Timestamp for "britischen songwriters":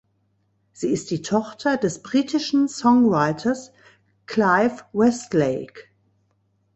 2.01-3.71